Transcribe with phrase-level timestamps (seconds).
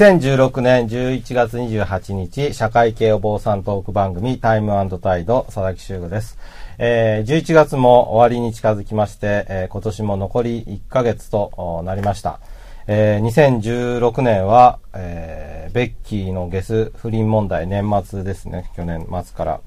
[0.00, 6.38] 2016年11月28日、社会系お坊さんトーク番組タイムタイド、佐々木修吾です。
[6.78, 12.40] えー、11月も終わりに近づきまして、えー、今年も残り1ヶ月となりました。
[12.86, 19.60] えー、2016年は、えー、ベッキーのゲス不倫問題、年末ですね、去年末から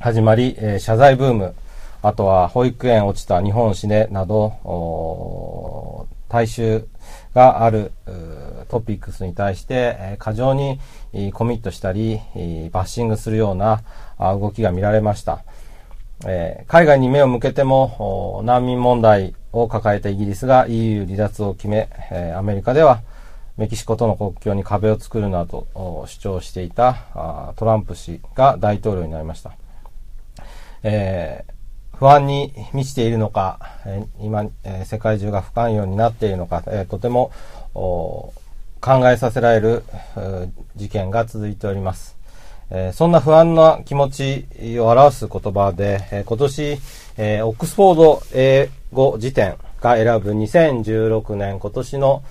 [0.00, 1.54] 始まり、えー、謝罪ブーム、
[2.02, 6.86] あとは保育園落ちた日本死ねなど、大衆
[7.34, 7.92] がある
[8.68, 10.78] トピックスに対して、え過剰に
[11.32, 12.20] コミットしたり、
[12.70, 13.82] バッシングするような
[14.18, 15.44] 動きが見られました。
[16.26, 23.02] え海外に目を向けても難民問題を抱えたイギリスが EU 離脱を決め、えアメリカでは
[23.56, 25.66] メキシコとの国境に壁を作るなど
[26.06, 29.52] 主張していたトランプ氏が大統領になりました。
[30.82, 31.61] えー
[31.98, 37.30] 不安に満ちているのか、え今、え世界中が不寛容になっているのか、えとても
[37.74, 38.32] 考
[39.08, 39.84] えさせられる
[40.74, 42.16] 事件が続いております。
[42.70, 44.46] えそんな不安な気持ち
[44.80, 46.78] を表す言葉で、え今年、
[47.18, 52.22] えオックスフォード英語辞典が選ぶ2016年今年の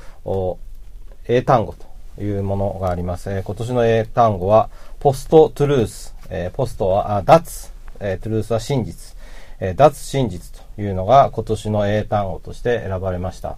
[1.27, 1.75] 英単語
[2.17, 3.31] というものがあります。
[3.31, 9.15] え今年の英単語は、ポストトゥルース、えポストは脱、えトゥルースは真実。
[9.61, 13.57] え脱真実というのが今年の英単語として選ばれました。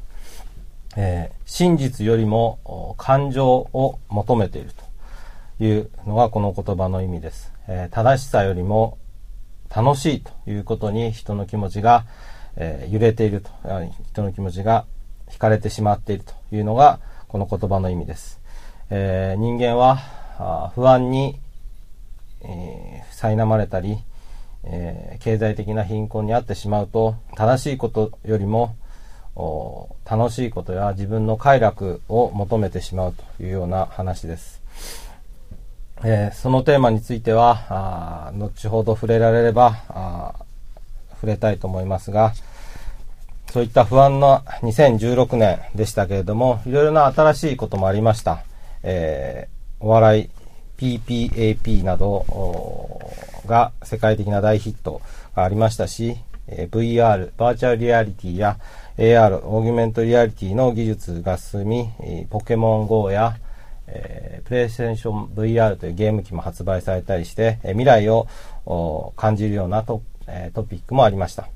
[0.98, 4.72] えー、真実よりも感情を求めている
[5.58, 7.54] というのがこの言葉の意味です。
[7.70, 8.98] えー、正しさよりも
[9.74, 12.06] 楽しいということに人の気持ちが、
[12.58, 13.50] えー、揺れていると、
[14.12, 14.86] 人の気持ちが
[15.30, 18.42] 惹かれてしまっているというのがこの言葉の意味です。
[18.90, 21.40] え人間は不安に、
[22.42, 23.98] え苛まれたり、
[24.66, 28.76] えー、経済的な貧困にあってしまうと正しいことよりも
[30.06, 34.62] 楽しいことや自分の快楽を求めてしまうというような話です。
[36.06, 40.36] えー、そのテーマについては後ほど触れられれば
[41.16, 42.34] 触れたいと思いますが
[43.52, 48.44] そういった不安な2016年でしたけれどもいろいろな新しいこともありました。
[48.82, 50.30] えー、お笑い
[50.84, 52.26] PPAP など
[53.46, 55.02] が世界的な大ヒット
[55.34, 56.18] がありましたし、
[56.48, 58.58] VR、バーチャルリアリティや
[58.98, 61.90] AR、オーギュメントリアリティの技術が進み、
[62.30, 63.38] ポケモン GO や、
[63.88, 68.28] えー、プレイステーション VR というゲーム機も発売されたりして、え未来を
[69.16, 71.48] 感じるようなト,、え、トピックもありました。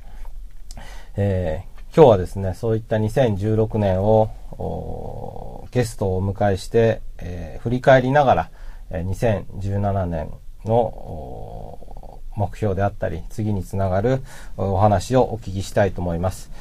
[1.17, 8.49] えー、今日はですね、そういった2016年をゲストをお迎えして、えー、振り返りながら、
[8.91, 10.31] 2017年
[10.65, 14.21] の目標であったり、次につながる
[14.55, 16.51] お話をお聞きしたいと思います。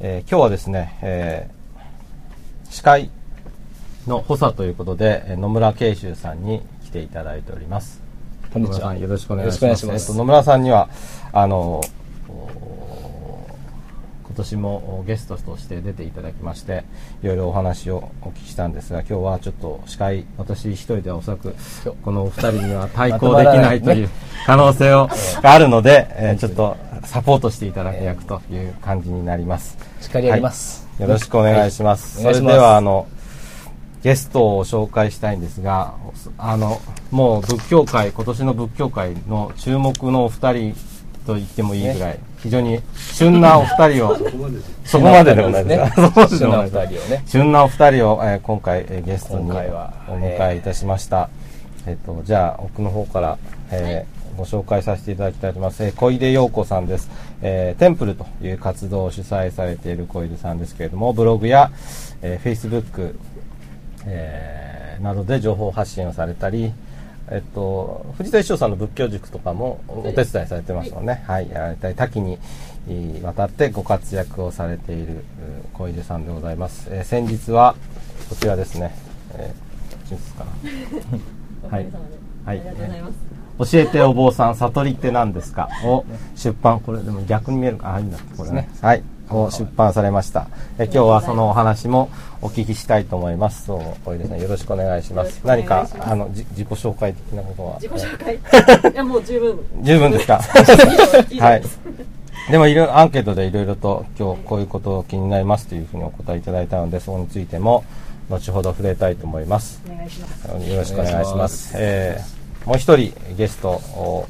[0.00, 3.10] えー、今日はですね、えー、司会
[4.06, 8.02] の補佐ということで、野村慶修さんに来ていただいております。
[8.52, 8.94] こんにちは。
[8.94, 10.14] よろしくお願いします。
[10.14, 10.88] 野村さんには、
[11.32, 11.80] あの、
[14.34, 16.84] 今年もゲストとして出ていただきまして
[17.22, 21.54] いろいろお話をお聞きしたんですが今日はちょっと司会私一人ではおそらく
[22.02, 24.10] このお二人には対抗できないという
[24.44, 25.08] 可能性を
[25.40, 29.78] が あるので、えー、ちょっとサポートしていただく役という感じになります。
[30.00, 32.24] しっかりやります、はい、よろしくお願いします。
[32.24, 33.06] はい、それではあの
[34.02, 35.94] ゲストを紹介したいんですが、
[36.38, 36.80] あの
[37.12, 40.76] もう仏教界今年の仏教界の注目のお二人
[41.24, 44.14] と言ってもいいぐらい、非常に旬なお二人を、
[44.84, 47.22] そこまででもないですが、旬なお二人をね。
[47.26, 51.30] 旬なお二人を、えー、今回、えー、ゲストにお迎えいたしました。
[51.86, 53.38] えっ、と、じゃあ、奥の方から、
[53.70, 55.82] えー、ご紹介させていただきたいと思います。
[55.82, 57.08] えー、小出陽子さんです。
[57.40, 61.70] えー、テンプルという活動を主催されている小出さんですけれども、ブログや、
[62.20, 63.14] えー、Facebook、
[64.04, 66.74] えー、などで情報発信をされたり、
[67.30, 71.24] えっと、藤田一生さんの仏教塾とかもお手伝いされてますもんね。
[71.26, 72.38] はい、やられたり、多岐に
[73.22, 75.24] わたってご活躍をされている
[75.72, 76.88] 小出さんでございます。
[76.90, 77.74] えー、先日は、
[78.28, 78.94] こちらですね。
[79.36, 80.44] えー、ですか？
[81.70, 81.76] な。
[81.76, 81.86] はい。
[82.44, 82.62] はい。
[83.56, 85.68] 教えてお坊さん、悟りって何ですか？
[85.84, 86.04] を
[86.36, 88.68] 出版、これでも逆に見えるか、あ、いいんだ、これね。
[88.82, 89.02] はい。
[89.30, 90.48] を出版されました。
[90.78, 92.10] え今日はそのお話も
[92.42, 93.66] お聞きしたいと思います。
[93.66, 95.40] そう、小出さんよろしくお願いします。
[95.44, 97.74] 何かあの自己紹介的なことは？
[97.80, 98.18] 自己紹
[98.82, 98.90] 介？
[98.92, 99.58] いやもう十分。
[99.82, 100.40] 十分ですか？
[101.40, 101.62] はい。
[102.50, 107.84] でもいろアンケートでいろいろと今日こういうこと気になりますというふうにお答えいただいたのでそこについても
[108.28, 109.80] 後ほど触れたいと思います。
[109.90, 110.70] お願いします。
[110.70, 111.72] よろしくお願いします。
[111.76, 114.26] えー、もう一人ゲストを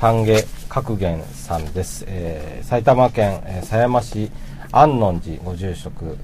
[0.00, 4.30] 丹下角源さんです、えー、埼玉県、えー、狭山市
[4.72, 6.16] 安納寺ご住職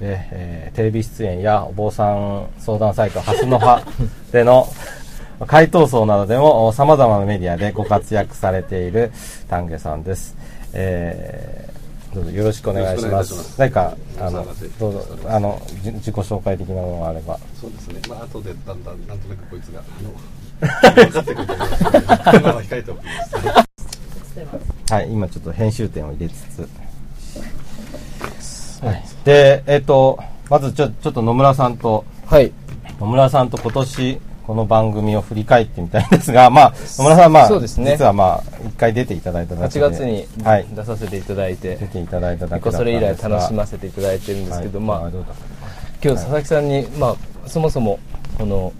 [0.00, 3.82] で、えー、テレビ出演やお坊さん相談サイト、ハスの葉
[4.32, 4.66] での
[5.46, 9.12] 回答層などでも様々なメディアでご活躍されている
[9.48, 10.34] 丹下さんです。
[10.72, 13.34] えー、どうぞよろしくお願いします。
[13.34, 14.46] ます何か、あの、
[14.78, 17.38] どうぞ、あの、自己紹介的なものがあれば。
[17.60, 18.00] そうですね。
[18.08, 20.10] まあ、後でだんだん、なんとなくこいつが、あの、
[22.54, 24.92] は控えておきます。
[24.92, 26.68] はい、今ちょっと編集点を入れつつ。
[28.84, 29.04] はい。
[29.24, 30.18] で、えっ、ー、と、
[30.48, 32.52] まずちょ、ちょっと野村さんと、はい。
[32.98, 39.86] 野村さんと今年、この番組を振り返ってみたいんですが、まあ、野村さん、まあ、そうですね、実はまあ、一回出ていただいただけで。
[39.86, 40.26] 8月に
[40.74, 45.10] 出させていただいて、出ていただいただけそれ以来楽しませていただいてるんですけど、はい、まあ、
[46.02, 48.00] 今日佐々木さんに、まあ、そもそも、
[48.38, 48.72] この、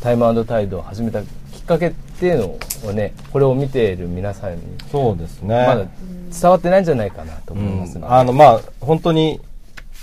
[0.00, 5.66] タイムタイドを始めたきっかけっていうのをね、これを見ている皆さんに、そうですね。
[5.66, 5.86] まだ
[6.40, 9.40] 伝わってないんじゃないかなと思います、ねうん、あの、まあ、本当に、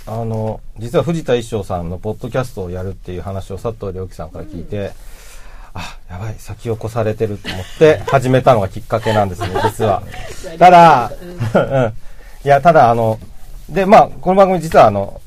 [0.06, 4.90] あの、実は藤田一生さんのポッドキャストをやるっていう話を佐藤良樹さんから聞いて、うん
[5.76, 10.02] あ、やばい、先を越されてると思って 始めたのがきっかけなんですね、 実は。
[10.58, 11.12] ただ、
[11.54, 11.92] うん。
[12.44, 13.18] いや、ただ、あの、
[13.68, 15.20] で、まあ、この番組実は、あの、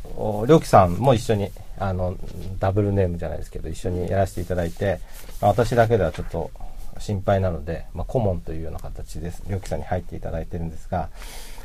[0.48, 2.15] りょうきさんも一緒に、あの、
[2.59, 4.99] ダブルネームじゃないですけど、一緒にやらせていただいて、
[5.41, 6.51] まあ、私だけではちょっと
[6.99, 9.43] 心配なので、まあ、顧問というような形です。
[9.47, 11.09] りょうきさんに入っていただいてるんですが、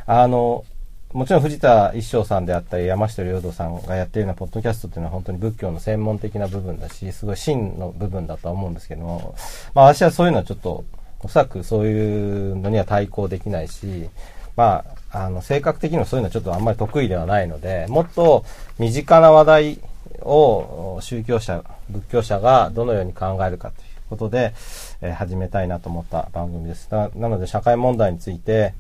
[0.06, 0.64] あの、
[1.12, 9.37] もちろん藤田一生さんであったり山下良道さんがやってるようなポッドキャストっていうのは本当に仏教の専門的な部分だし、すごい真の部分だとは思うんですけども、
[9.75, 10.84] まあ私はそういうのはちょっと、
[11.20, 14.10] おそらくそういうのには対抗できないし、
[14.56, 18.44] まあ、あの、性格的にもそういうのはちょっとあんまり得意ではないので、もっと
[18.78, 19.78] 身近な話題
[20.20, 24.55] を宗教者、仏教者がどのように考えるかということで、
[25.00, 26.88] えー、始めたいなと思った番組です。
[26.90, 28.75] なので社会問題について、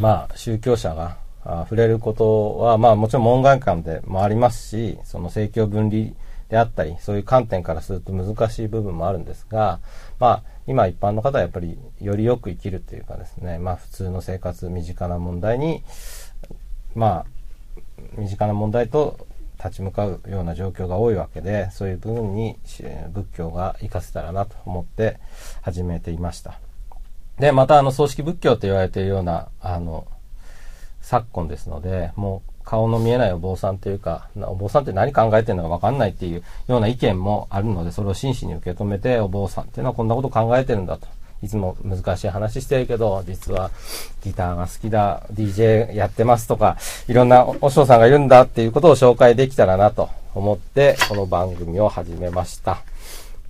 [0.00, 6.10] まあ、宗教者が触れることは、まあもちろん門外観でもありますし、その政教分離
[6.48, 9.80] であったり、そういう観点からすると難しい部分もあるんですが、
[10.18, 15.82] まあ今一般の方はやっぱりよりよく生きるというかですね、まあ普通の生活、身近な問題に、
[16.94, 17.26] まあ
[18.16, 19.26] 身近な問題と
[19.62, 22.56] 立ち向かうような状況が多いわけで、そういう部分に
[23.12, 25.18] 仏教が活かせたらなと思って
[25.60, 26.58] 始めていました。
[27.38, 30.06] で、またあの葬式仏教と言われているような、あの、
[31.00, 41.06] 昨今ですので、もう顔の見えないお坊さんというか、お坊さんって何考えてるのかわかんないっていうような意見もあるので、それを真摯に受け止めて、お坊さんっていうのはこんなこと考えてるんだと。
[41.42, 43.70] いつも難しい話してるけど、実は
[44.22, 46.76] ギターが好きだ、DJ やってますとか、
[47.08, 52.82] いろんなお嬢さんがいるんだっていうことを紹介できたらなと思って、この番組を始めました。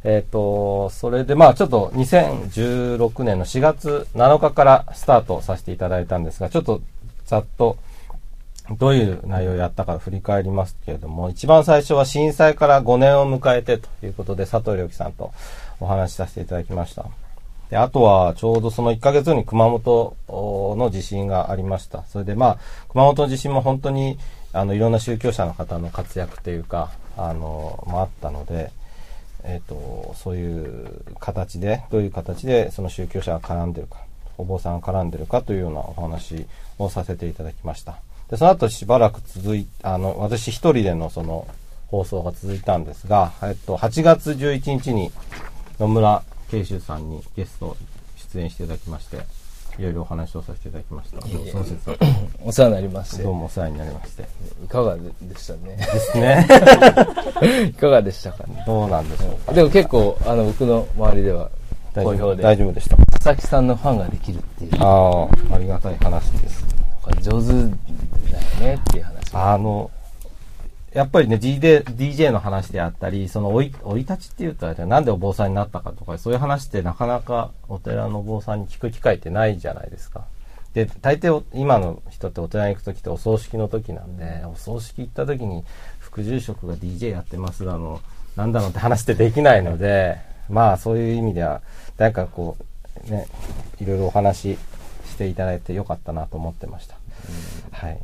[0.03, 6.81] えっ、ー、と、それでまあちょっと2016年の4月7日からスタートさせていただいたんですが、ちょっと
[7.27, 7.77] ざっと
[8.79, 15.33] どういう内容をやったか振り返りますけれども、一番最初は震災から5年を迎えてということで、佐藤良樹さんと
[15.81, 17.30] お話しさせていただきました。
[17.71, 22.05] で、あとはちょうどその1ヶ月後に熊本の地震がありました。
[22.05, 22.59] それでまあ、
[22.89, 24.19] 熊本の地震も本当に
[24.53, 28.73] あのいろんな宗教者の方の活躍というか、あの、もあったので、
[29.45, 33.99] えっ、ー、と、そういう形で、どういう形でその宗教者が絡んでるか、
[34.37, 36.47] お坊さんが絡んでるかというようなお話
[36.79, 37.99] をさせていただきました。
[38.29, 41.47] で、その後しばらく続い、あの、私一人でのその
[41.87, 45.13] 放送が続いたんですが、えっと、8月11日に
[45.79, 47.77] 野村慶秀さんにゲスト
[48.33, 49.19] 出演していただきまして、
[49.79, 51.21] いろいろお話をさせていただきました。
[51.23, 51.91] その説
[52.45, 53.23] お世話になりまして。
[53.23, 54.25] どうもお世話になりまして。
[54.65, 55.03] いかがで
[55.37, 55.77] したね。
[55.77, 56.47] ですね。
[57.71, 58.63] いかがでしたかね。
[58.67, 59.53] どうなんでしょうか。
[59.53, 61.51] でも結構、あの、僕の周りでは、
[61.95, 62.43] 好評で。
[62.43, 62.97] 大丈夫でした。
[62.97, 64.71] 佐々木さんのファンができるっていう。
[64.83, 66.65] ああ、ありがたい話です。
[67.23, 67.69] 上手だよ
[68.61, 69.15] ねっていう話。
[69.33, 69.91] あの、
[70.93, 80.25] やっぱりね、DJ, DJ の話であったり、その生い、生い立ちって言ったら、なんでお坊さんになったかとか、そういう話ってなかなかお寺のお坊さんに聞く機会ってないじゃないですか。
[80.75, 85.65] で、大抵今の人ってお寺に行く時ってお葬式の時なんで、お葬式行った時に
[85.99, 88.01] 副住職が DJ やってますだの、
[88.37, 90.19] なんだろうって話ってできないので、
[90.49, 91.63] まあそういう意味では、
[91.97, 92.57] 誰かこ
[93.09, 93.27] う、ね、
[93.81, 94.59] いろいろお話し
[95.07, 96.97] していただいてよかったなと思ってました。
[97.71, 97.99] はい。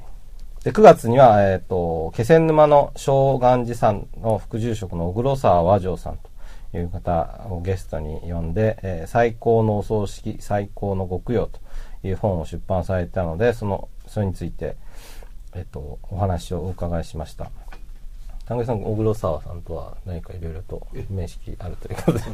[0.67, 6.19] で、9月には、えっ、ー、と、気仙沼の正願寺さんの副住職の小黒沢和城さん
[6.73, 11.61] という方をゲストに呼んで、えー、最高のお葬式、最高のご供養と
[12.05, 14.77] いう本を出版されたので、その、それについて、
[15.55, 17.53] えっ、ー、と、お話をお伺いしました。
[18.49, 22.25] 丹下さん、小黒沢さんとは何かいろいろと面識あるということで。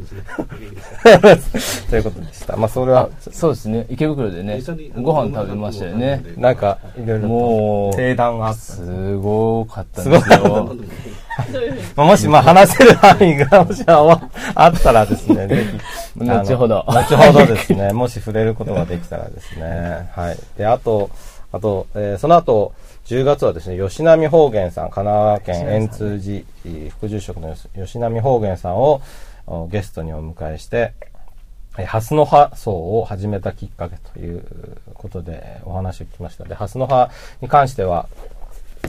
[1.88, 2.54] ということでした。
[2.56, 3.86] まあ、それは、そうですね。
[3.88, 4.60] 池袋でね、
[5.00, 6.22] ご飯食べましたよね。
[6.36, 8.60] なんか、いろいろもう、定談があって。
[8.60, 10.76] すごかったですよ。
[11.96, 15.64] まあ、もし、まあ、話せる範囲が、もしあったらですね、 ぜ
[16.18, 16.28] ひ。
[16.28, 16.84] 後ほど。
[16.86, 20.10] 後ほどですね、 もし触れることができたらですね。
[20.14, 20.38] はい。
[20.58, 21.08] で、あと、
[21.52, 22.72] あと、えー、その後、
[23.06, 29.02] 10月はですね、吉波方言さん、神奈川県円通寺副住職の吉波方言さんを
[29.70, 30.94] ゲストにお迎えして、
[31.84, 34.44] ハスの葉層を始めたきっかけという
[34.94, 36.44] ことでお話を聞きました。
[36.44, 38.08] で、ハスの葉に関しては、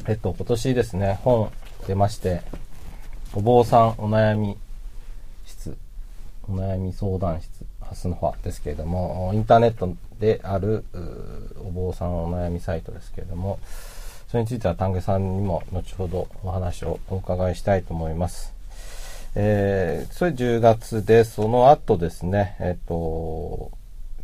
[0.08, 1.52] えっと、今年ですね、本
[1.88, 2.42] 出まして、
[3.34, 4.58] お坊さんお悩み
[5.46, 5.76] 室、
[6.48, 7.50] お悩み相談室、
[7.82, 10.86] ハスの葉ですけれども、インターネットである
[11.66, 13.58] お坊さんお悩みサイトですけれども、
[14.34, 18.52] それについては丹下さんにも後ほどお話をお伺いしたいと思います。
[19.36, 23.70] えー、それ10月で、その後ですね、えっ、ー、と、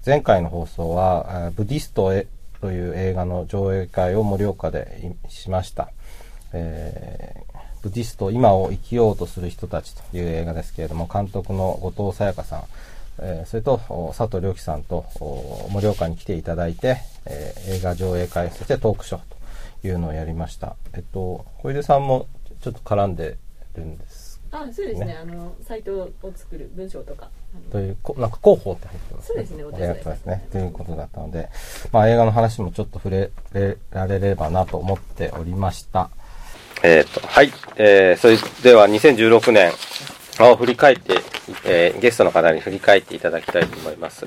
[0.04, 2.26] 前回の放送は、ブディストへ
[2.60, 5.92] という映画の上映会を盛岡でしました。
[6.54, 12.64] えー、ブディスト、今を生きようとする人たちという映画ですけれども、監督の後藤沙耶香さん、
[13.20, 13.80] えー、それと
[14.18, 15.06] 佐藤良樹さんと
[15.70, 16.98] 盛岡に来ていただいて、
[17.28, 19.39] えー、映画上映会、そしてトークショーと
[19.84, 20.76] いうのをやりました。
[20.94, 22.28] えっと、小出さんも
[22.62, 23.38] ちょっと絡んで
[23.76, 25.18] るんです、ね、あ、そうですね。
[25.22, 27.30] あの、サイトを作る文章とか。
[27.72, 30.48] という、なんか広報って入ってます、ね、そうですね、お手伝いですね。
[30.52, 31.50] ということだったので、
[31.92, 33.32] まあ映画の話もちょっと触れ
[33.92, 36.10] られればなと思っておりました。
[36.84, 37.52] えっ、ー、と、はい。
[37.78, 39.72] えー、それでは2016年
[40.40, 41.20] を振り返って、
[41.66, 44.26] えー、ゲストの方に振り返っていただきたいと思います。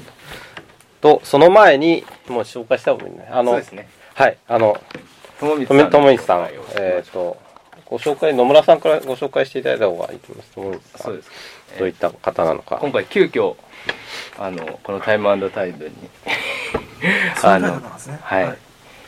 [1.01, 3.29] と、その前に、もう紹介した方がいいね。
[3.31, 3.89] あの、そうですね。
[4.15, 4.39] はい。
[4.47, 4.81] あの、
[5.43, 5.91] 友光さん。
[5.91, 6.41] 友光さん。
[6.81, 7.37] えっ、ー、と、
[7.87, 10.55] ご紹介、野村さんからご紹介していただいた方がいいと思います。
[10.55, 11.03] 友光さん。
[11.03, 11.31] そうです。
[11.79, 12.79] どういった方なのか。
[12.81, 13.57] 今回、急遽、
[14.39, 15.93] あの、このタイムタイドに
[17.43, 17.89] あの、ね、
[18.23, 18.59] はい。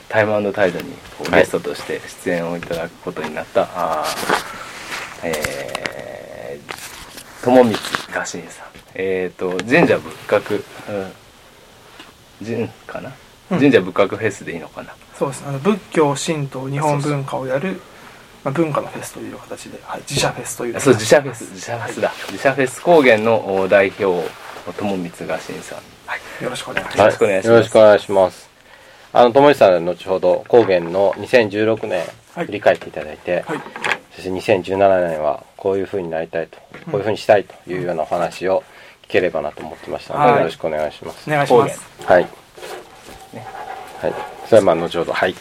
[0.09, 0.93] タイムタイドに
[1.31, 4.05] ゲストとして出演をいただくことになった、はい、あ
[5.25, 7.79] えー、友光
[8.13, 8.67] 画心さん。
[8.95, 10.65] えっ、ー、と、神社仏閣、
[12.41, 13.13] うん、神かな、
[13.51, 14.95] うん、神社仏閣フェスでいいのかな？
[15.19, 15.45] そうです。
[15.47, 17.81] あの仏教神道日本文化をやる
[18.45, 24.29] まあ、文化のフェスという形で、はい、自社フェスというそう自社フェス自社フェスだ、はい、自社フェス高原の代表
[24.77, 26.99] 友光が新さん、はい、よろしくお願いします。
[26.99, 27.49] よろしくお願いします。
[27.49, 28.51] よろしくお願いします。
[29.13, 32.05] あの友光さん後ほど高原の2016年
[32.35, 33.61] 振り返っていただいて、はい、
[34.15, 36.59] そして2017年はこういうふうになりたいと、
[36.91, 38.63] こういうふうにしたいというようなお話を
[39.05, 41.31] 聞ければなと思ってましたので、はい、よろしくお願いします。
[41.31, 41.81] お願いします。
[42.05, 42.25] はい、
[43.33, 43.47] ね、
[44.01, 45.13] はいそれはまあ後ほど。
[45.13, 45.35] はい。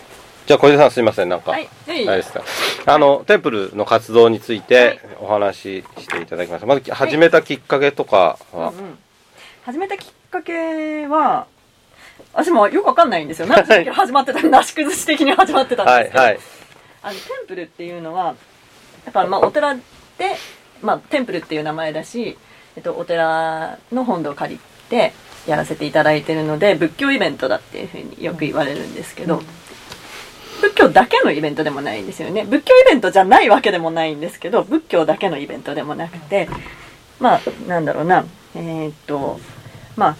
[0.45, 1.29] じゃあ小出さんすみません。
[1.29, 2.43] なんか、はい、あれですか。
[2.85, 8.97] あのテンプルの活動についてお話ししていただきます、まず始めたきっかけとかは、うんうん、
[9.63, 11.47] 始めたきっかけは
[12.33, 13.47] 私もよくわかんないんですよ。
[13.47, 16.39] 何時始まってたなし崩し的に始まってたんですけど、はいはい、
[17.03, 18.35] あのテンプルっていうのは
[19.05, 19.81] やっぱまあお寺で、
[20.81, 22.37] まあ、テンプルっていう名前だし、
[22.75, 25.13] えっと、お寺の本堂を借りて
[25.47, 29.41] やらせていただいてるので仏教イベントだっていうふうによく言われるんですけど、
[30.61, 32.45] 仏教だけのイベントでもないんですよね。
[32.45, 36.47] 仏教イベントじゃないわけでもないんですけど仏教だけのイベントでもなくて
[37.19, 38.25] まあなんだろうな。
[38.55, 39.39] えー、っと
[39.95, 40.17] まあ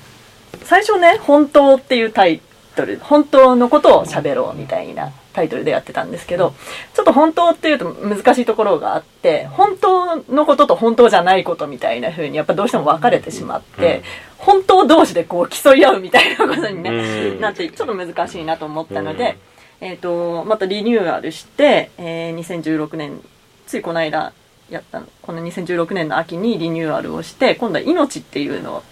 [0.64, 2.42] 最初ね「本当」っていうタイ
[2.76, 6.54] トル本当のことを喋ろうみたいなタイトルでやってたんですけど
[6.94, 14.04] ちょっと本当っていうと難しいところがあって本当のことと本当じゃないことみたいな風にやっぱどうしても分かれてしまって、
[14.38, 19.38] 本当同士でこう競い合うみたいなことに、ね、なってちょっと難しいなと思ったので、
[19.82, 23.22] えーと、またリニューアルして、えー、2016年
[23.66, 24.34] ついこの間
[24.70, 28.84] やったのこの2016年の秋にリニューアルをして今度は「命」っていうのを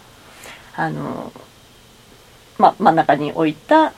[0.76, 1.32] あの、
[2.58, 3.94] ま、真ん中に置いた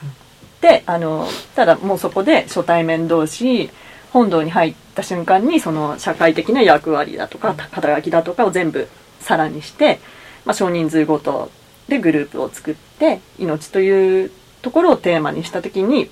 [0.64, 3.70] であのただもうそこで初対面同士
[4.12, 8.88] 本堂に入った瞬間にその社会的な役割だとか肩書きだとかを全部
[9.20, 10.00] さらにして
[10.46, 11.52] まあ、少人数ごと
[11.88, 16.10] でグループを作って命というところをテーマにした時に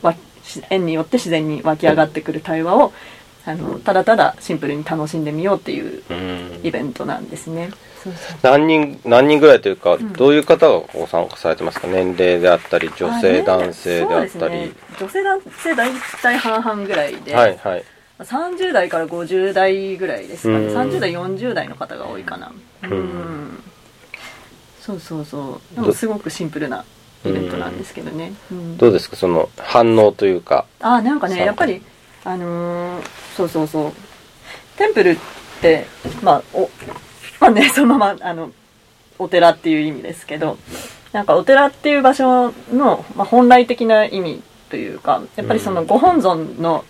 [0.70, 2.94] 縁によって自然に湧き上がってくる対話を
[3.46, 6.04] あのただただシンプルに楽しんでみようっていう
[6.64, 7.72] イベントなんですね。
[8.42, 11.88] 何人何人ぐらいというか、うん、どういう方がご参加されてますか？
[11.88, 17.84] 年齢であったり女性男性であったり、ね、女性男性大体半々ぐらいで、はいはい、
[18.20, 20.68] 30代から50代ぐらいですかね。
[20.68, 22.52] 30代40代の方が多いかな。
[22.84, 23.64] うん。
[24.80, 25.76] そうそうそう。
[25.76, 26.84] でもすごくシンプルな
[27.24, 29.16] イベントなんですけどね、うん、どうですか？
[29.16, 30.66] その反応というか。
[30.80, 31.84] あなんかねやっぱり
[32.24, 33.04] あのー、
[33.36, 33.94] そうそうそう。
[34.78, 35.18] テンプルっ
[35.62, 35.86] て
[36.24, 36.70] まあお
[37.40, 38.52] まあね そのままあの
[39.20, 40.58] お寺っていう意味ですけど
[41.12, 46.86] なんかお寺っていう場所の、まあ、本来的な意味というかやっぱりそのご本尊の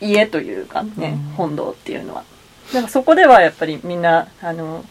[0.00, 2.24] 家というかね、うん、本堂っていうのは。
[2.72, 4.84] だからそこではやっぱりみんなあの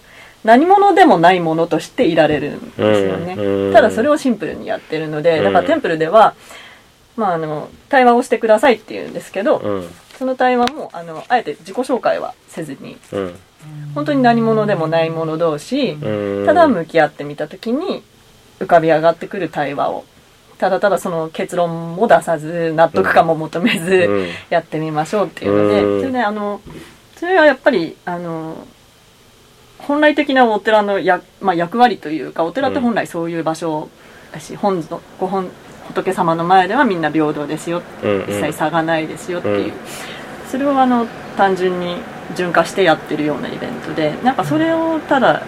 [0.44, 6.34] 何者でもないものとしていられるんですよね、うん、ただそれをシンプルにやってるのでだからテンプルでは、
[7.18, 12.98] まあ、あの対話をしてくださいっていうんですけど、うん、その対話もあのあえて自己紹介はせずに、
[13.96, 15.98] 本当に何者でもない者同士、
[16.46, 18.04] ただ向き合ってみた時に
[18.60, 20.06] 浮かび上がってくる対話を
[20.58, 26.62] ただただその結論も出さず納得感も求めずやってみましょうっていうので、それであの
[27.16, 28.66] それはやっぱりあの
[29.80, 33.90] 本来的なお寺のや、まあ、役割というかお寺って本来そういう場所
[34.32, 34.84] だし、本
[35.20, 35.50] ご本
[35.88, 37.82] 仏様の前ではみんな平等ですよ、
[38.28, 39.74] 一切差がないですよっていう、
[40.50, 41.98] それをあの単純に
[42.36, 45.44] 順化してやってるようなイベントでなんかそれをただ、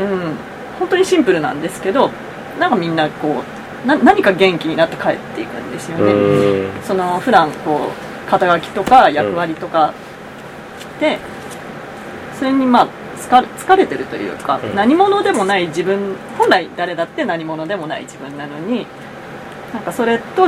[0.00, 0.36] うん、
[0.78, 2.10] 本当にシンプルなんですけど
[2.58, 3.42] なんかみんなこ
[3.84, 6.70] うな何か元気になって帰っていくんですよね。
[6.84, 7.90] その普段こ
[8.26, 9.92] う肩書きとか役割とか
[10.98, 11.18] で、
[12.38, 18.86] それにまあ疲れてるというか、何者でもない自分本来誰だって何者でもない自分なのに
[19.74, 20.44] なんかそれと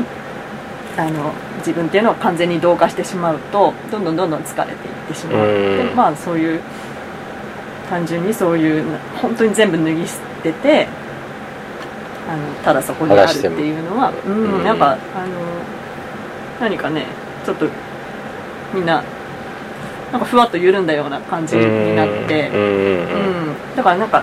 [0.96, 5.46] あの自分っていうのを完全に同化してしまうとどんどんどんどん疲れていってしまう。
[5.46, 6.60] でまあそういう
[7.90, 8.84] 単純にそういう
[9.20, 10.86] 本当に全部脱ぎ捨てて
[12.28, 14.98] あのただそこにあるっていうのはうんなんかあの
[16.60, 17.06] 何かね
[17.44, 17.66] ちょっと
[18.72, 19.02] みんな
[20.12, 23.76] なんかふわっと緩んだような感じになってうん。
[23.76, 24.22] だからなんか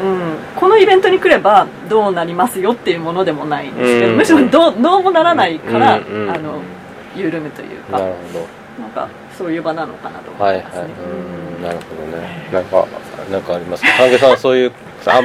[0.00, 6.62] うん、このイベントに来ればどうなりますよっていうものでもないんですけど、むしろどうもならないから、あの
[7.16, 8.46] 緩むというかなるほど。
[8.82, 10.82] なんかそういう場なのかなと思いますね。
[10.82, 12.48] はいはい、うんなるほどね。
[12.52, 12.86] なんか
[13.30, 13.88] なんかありますか？
[13.98, 14.72] 関係さんそういう
[15.06, 15.20] あ、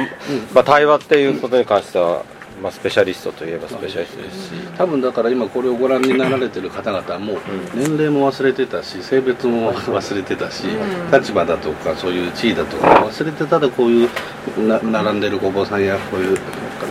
[0.52, 2.24] まあ、対話っていうことに関しては
[2.62, 4.52] まあ、スペシャリストといえばスペシャリストですし。
[4.78, 7.38] 多分だから今これをご覧になられてる方々も
[7.74, 10.64] 年齢も忘れてたし性別も忘れてたし
[11.12, 16.38] 立場だとかそういう地位だとか忘れてただこういうな並んでるご坊さんやこういう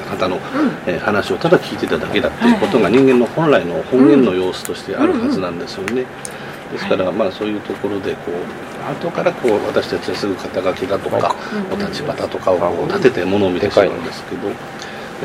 [0.10, 0.40] 方の、
[0.86, 6.06] え話をただ聞いてただけだっていうことが人間の本来の本源の様子としてあるはずなんですよね。
[6.72, 11.36] ですからまあそういうところでこう後からこう私たちはすぐ肩書きだとか
[11.72, 14.50] お立場だとかを立ててものを見てしまうんですけど。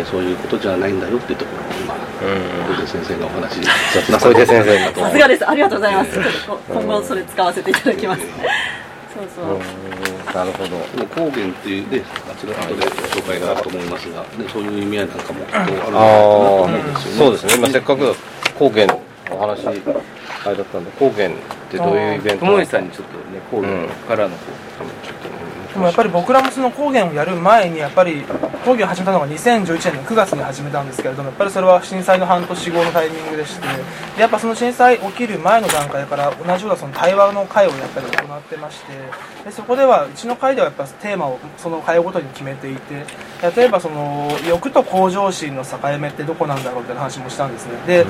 [0.05, 1.95] そういうことじゃないんだよっていうところを今、
[2.77, 3.61] 小出先生がお話し
[4.21, 5.49] 小出先生さすがです。
[5.49, 6.21] ありがとうございます。
[6.69, 8.23] 今後それ使わせていただきます。
[8.23, 10.35] そうそう。
[10.35, 10.77] なるほど。
[11.15, 17.19] 高原っていうねあちら後で紹介があると思いますが、ね、そういう意味合いなんかもきっとあるのかなと思うんですよね。
[17.19, 17.55] そうですね。
[17.57, 18.17] 今せっかく
[18.59, 21.33] 高原のお話あれだったんで高原っ
[21.71, 24.98] てどういうイベント友さんにちょっとね高原からの方、ちょっと
[25.73, 28.25] でもやっぱり僕らもその高原をやる前にやっぱり
[28.65, 33.67] 工業を始めたのが2011年の9月に始めたんですけれどもやっぱりそれは震災の半年後のタイミングでして
[34.17, 38.93] でやっぱその震災起きる前の段階から同じようなその対話の会をやっぱり行ってまして
[39.45, 43.05] でそこではうちの会ではやっぱテーマをその会ごとに決めていて
[43.57, 47.73] 例えばその欲と向上心の境目ってどこなんだろうって話もしたんですね。
[47.87, 48.07] で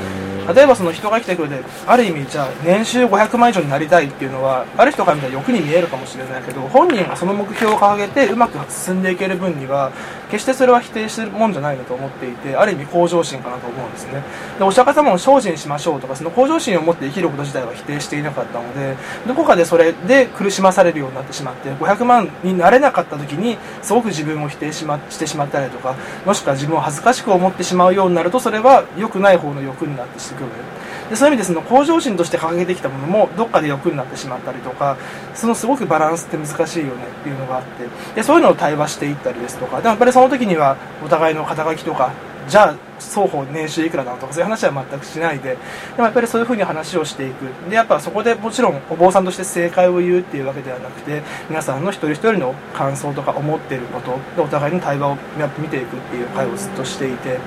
[0.55, 9.93] 例えばその人が来てくれてある意味じゃあ年収500万以上になりたいっていうのはある人から見たら欲に見えるかもしれないけど本人がその目標を掲げてうまく進んでいける分には
[10.31, 14.23] 決してそれは否定するもんじゃないなと思っていてある意味向上心かなと思うんですね。
[14.59, 30.47] でお釈迦様も精進しましょうとかその向上心を持って生きること自体は否定していなかったのでどこかでそれで苦しまされるようになってしまって500万になれなかった時にすごく自分を否定し,、ま、してしまったりとかもしくは自分を恥ずかしく思ってしまうようになるとそれは良くない方の欲になってしくる。
[31.09, 34.97] でそういう意味でその向上心として掲げてきたものもどっかで欲になってしまったりとか
[35.35, 42.13] そのすごくバランスって難しいよねっていうのがあってでそういうのを対話していったりですとかでもやっぱりその時にはお互いの肩書きとか
[42.49, 45.57] じゃあ双方年収いくらだとかそういう話は全くしないでで
[45.99, 47.45] もやっぱりそういうふうに話をしていく。
[47.69, 55.17] でやっぱそこでもちろんお坊さんとして正解を言うっていうわけではなくて皆さんの一人一人の感想とか思っていることでお互いの対話を
[55.59, 57.39] 見ていくっていう会をずっとしていて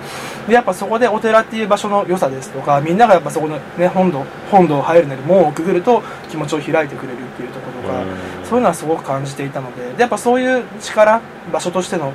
[0.47, 8.05] でやっぱそこでお寺っていう場所の良さですとかみんながやっぱそこの、ね、本堂本堂入るなり門をくぐると気持ちを開いてくれるっていうところとか
[8.45, 12.13] そういうのはすごく感じていたのででやっぱそういう力場所としての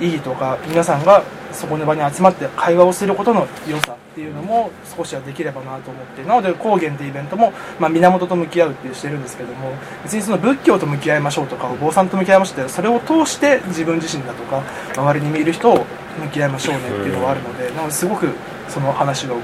[0.00, 6.22] 意義とか皆さんがそこの場に集まって会話をすることの良さっていうのも少しはできればなと思って。
[6.24, 14.62] なので高原っていうイベントも、まあ、源と向き合うっていうしてるんですけども別にその仏教と向き合いましょうとかお坊さんと向き合いましょうってそれを通して自分自身だとか
[14.94, 15.84] 周りに見る人を
[16.22, 18.28] 向き合いましょうねっていうのがあるのでなのですごく
[18.68, 19.36] その話を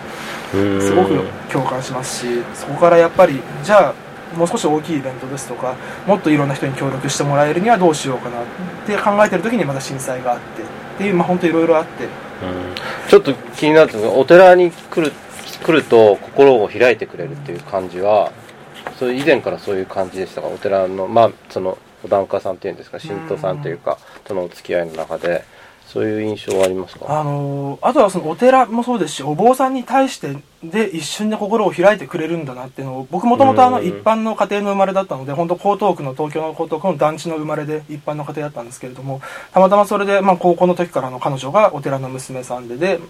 [0.53, 4.06] すごく共感しますしそこからやっぱりじゃあ
[4.39, 5.75] もう少し大きいイベントですとか
[6.07, 8.45] もっといろんな人に協力してもらえるにはどうしようかなっ
[8.87, 12.11] て考えてる時にまた震災があってっていうまあ本当いろいろあって、うん、
[13.09, 15.13] ちょっと気になってお寺に来る
[15.65, 18.33] 来ると心を開いてくれるっていう感じは
[18.99, 25.45] それ以前からそういう感じでしたかお寺のまあそのお檀家さんっていうんですか神道さんというかとのお付き合いの中で
[25.97, 27.07] そういう印象はありますか？
[27.09, 39.23] あのあとはそのお寺もそうですしお坊さんに対してで一瞬で心を開いてくれるんだなっていうのを僕もともとあの一般の家庭の生まれだったので本当江東区の東京の江東区の団地の生まれで一般の家庭だったんですけれども
[39.55, 43.01] たまたまそれでまあ高校の時からの彼女がお寺の娘さんでで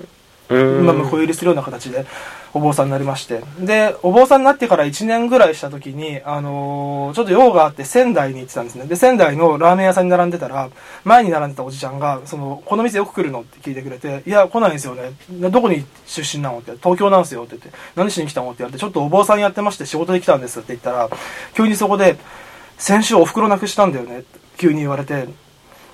[0.48, 2.06] 今婿入りするような形で
[2.54, 10.70] お坊さんになりましてでお坊さんになってから1年ぐらいした時に、あのー、ちょっと用があって仙台に行ってたんですねで仙台のラーメン屋さんに並んでたら
[11.04, 15.12] 前に並んでたおじちゃんが「そのこの店よく来るの?」って聞いてくれて「いや来ないんですよね
[15.50, 21.10] どこに出身なの?」って「東京なんですよ」って言って「何しに来たの?」って言われて「ちょっとお坊さんやってまして仕事で来たんです」って言ったら
[21.54, 22.16] 急にそこで
[22.78, 25.26] 「先週お袋なくしたんだよね」って急に言われて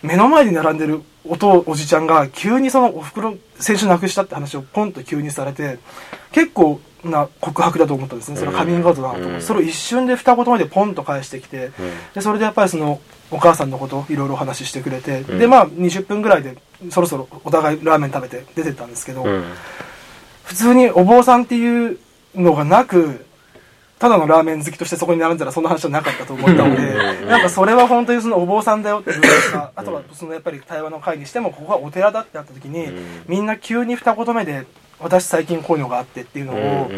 [0.02, 5.78] 目の前に並んでるおとおじちゃんが急にそのおふくろ先週亡くしたって話をポンと急にされて
[6.32, 8.36] 結構な告白だと思ったんですね。
[8.36, 11.72] それはカミングアウトだなと思って、それを一瞬で二言目でポンと返してきて、
[12.14, 16.56] でそれでやっぱりそのお母さんのことをいろいろお話ししてくれて、でまあ20分ぐらいで
[16.90, 19.24] そろそろお互いラーメン食べて出てったんですけど、
[20.44, 21.98] 普通にお坊さんっていう
[22.36, 23.24] のがなく
[24.02, 32.88] ただのラーメン好きとしてそこに並んだらそんな話はなかったと思ったので、なんかそれは本当にそのお坊さんだよっていうか、あとはそのやっぱり対話の会にしても、ここはお寺だってなった時に、
[33.28, 34.66] みんな急に二言目で、
[34.98, 36.90] 私最近こういうのがあってっていうのを、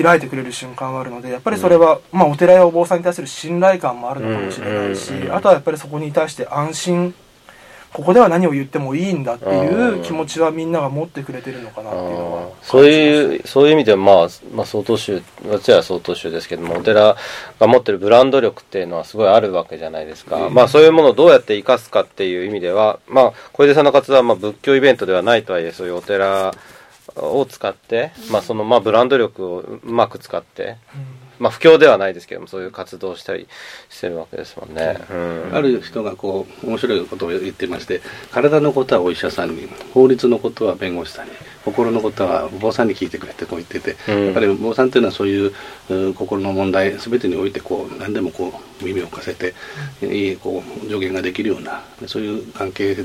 [0.00, 7.12] 開いてくれる瞬間があるので、やっぱりそれは、まあお寺やお坊さんに対する信頼感もあるのかもしれないし、あとはやっぱりそこに対して安心
[7.92, 17.16] ここでは何を言ってもいいんだっていう気持ちはみんなが持ってくれてるのかなっていうのはそういうそういう意味ではまあ、まあ、曹洞宗私は曹洞宗ですけどもお寺
[17.58, 26.54] が持ってるブランド力っていうのはすごいあるわけじゃないですか、まあそういうものをどうやって生かすかっていう意味ではまあ小出さんの活動はまあ仏教イベントではないとはいえそういうお寺
[27.16, 30.76] を使って、まあそのまあブランド力をうまく使って、
[31.40, 33.48] まあ、不況ではないですけどもそういう活動をしたり
[33.88, 41.32] してるわけですもんね、うん、ある人がこう面白いことを言ってまして体のことはお医者さんに法律のことは弁護士さんに
[41.64, 49.54] 心のことはお坊さんに聞いてくれってこう言ってて、うん、やっぱりお坊さんっていうのはそういう心の問題全てにおいてこう何でもこう耳を貸せて
[50.06, 53.04] いいこう助言ができるようなそういう関係で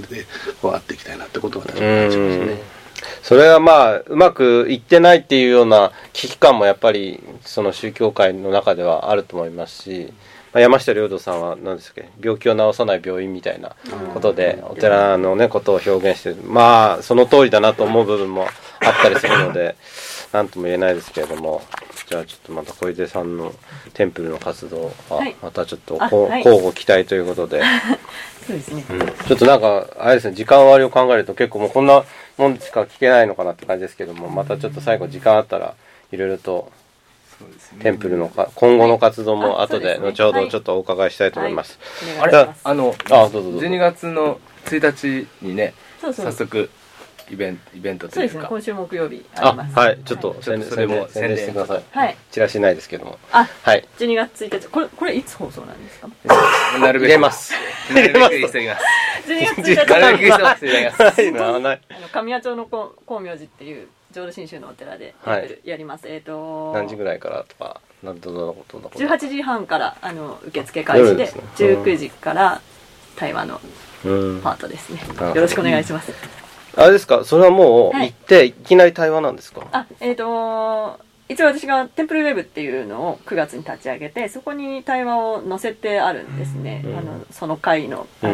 [0.62, 2.75] こうあっていきたいなってことは私は感じますね。
[3.22, 10.13] それはまあ、うまくいってないっていうような危機感もやっぱり、その宗教界の中ではあると思いますし、
[10.54, 12.02] まあ、山下良道さんは何ですか？
[12.22, 13.76] 病気を治さない病院みたいな
[14.13, 18.50] ことで、お寺のね、ことを表現して、まあ、その通りだなと思う部分もあっ
[19.02, 19.76] たりするので、
[20.32, 21.62] 何とも言えないですけれども、
[22.08, 23.54] じゃあちょっとまた小出さんの
[23.94, 27.62] テンプルの活動は、またちょっとこう、はい、交互期待ということで。
[28.46, 29.00] そうですね、うん。
[29.00, 32.04] ちょっとなんか、あれですね、時間割を考えると結構もうこんな
[32.38, 35.74] もんしか聞けないのかなって感じですけども、またちょっと最後時間あったら、
[36.12, 36.72] いろいろと、
[37.80, 41.80] テンプルのか今後の活動も後で後ほどちょっとお伺いしたいと思います。
[42.22, 43.68] あれあの、あ、どうぞどうぞ。
[43.68, 46.70] 12月の1日にね、早速、
[47.32, 48.34] イベントイベントというか。
[48.34, 49.76] そうですね今週木曜日あります。
[49.80, 51.84] はいちょっと宣伝それも宣伝してください。
[51.92, 52.18] はい。
[52.32, 53.18] チラシないですけども。
[53.32, 53.88] あはい。
[53.98, 56.10] 12月1日これこれいつ放送なんですか？
[56.80, 57.10] なるべく。
[57.10, 57.54] 入れます。
[57.94, 58.84] なるべく急ぎます
[59.28, 60.66] 12月1日なるべく急ぎます。
[61.96, 65.14] あの神谷町の光明寺っていう浄土真宗のお寺で
[65.64, 72.62] やります、えっと何時ぐらいからとか何どのことだ18時半からあの受付開始で19時から
[73.18, 73.60] 対話の
[74.42, 75.02] パートですね。
[75.20, 76.14] よろしくお願いします
[76.78, 77.24] あれですか？
[77.26, 79.68] それはもう行って、い、きなり対話なんですか？
[79.72, 88.34] あえっ、ー、と一応私がテンプルウェブっていうのを9月に立ち上げてそこに対話を載せてあるんですね、うん、あのその回のあの、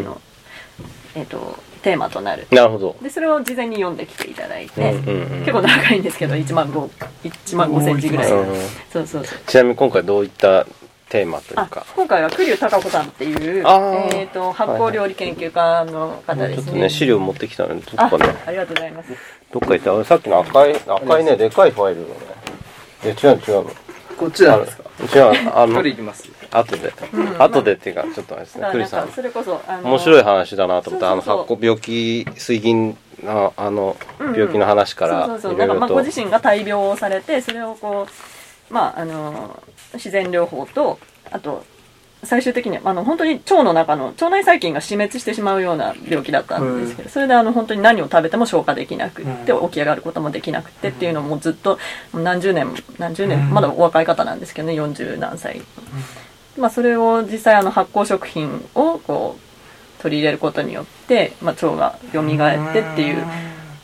[1.16, 2.48] うん、えっ、ー、とテーマとなる。
[2.52, 2.96] なるほど。
[3.02, 6.90] でそれを事前に読んできていただいて、うんうんうん、結構長いんですけど1万 5,
[7.24, 9.40] 1万5センチぐらい、そうそうそう。
[9.48, 10.68] ちなみに今回どういった
[11.12, 11.86] テーマというか。
[11.96, 19.14] 今回は栗生孝子さんっていう、えーと、発酵料理研究家の方ですね、はいはい、ちょっとね資料持ってきたのでどっかねありがとうございます。
[19.52, 20.06] どっか行った？
[20.06, 22.16] さっきの赤い赤いねでかいファイルがね。
[23.04, 23.66] え違う違う。
[23.66, 23.72] の
[24.18, 24.84] こっちなんですか
[25.16, 26.30] 違うあの行きます。
[26.52, 28.70] 後で、うん、後でっていうかちょっとあれですね。
[28.72, 29.10] 栗さん。
[29.10, 35.96] それこそ、あのー、面白い話だなと思ってあの発酵病気水銀のあの病気の話からいろいろと。
[35.96, 38.08] ご自身が大病をされてそれをこ
[38.70, 39.62] うまああの
[39.94, 41.00] 自然療法と
[41.32, 41.66] あと
[42.24, 51.80] 最終的にあの本当に腸の中の腸内細菌が死滅してしまうような病気だったんですけど、それであの本当に何を食べても消化できなくって起き上がることもできなくてっていうのもずっと
[52.14, 52.68] 何十年
[53.00, 55.62] 何十年まだお若い方なんですけどね40何歳、
[56.58, 63.26] まあ、それを実際あの発酵食品をこう取り入れることによって、まあ、腸が蘇ってっていう。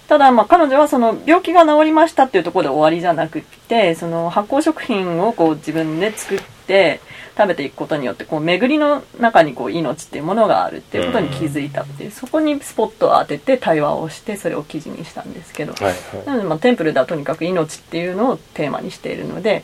[0.08, 7.02] ただまあ彼女はその病気が治りましたっていうところで終わりじゃなくってその発酵食品をこう自分で作って
[7.38, 19.64] 食べていくことによってこう巡りの中にこう命っていうものがあるっていうことに気づいたっていう、そこにスポットを当てて対話をしてそれを記事にしたんですけど、はいはい、なのでまあテンプルではとにかく命っていうのをテーマにしているので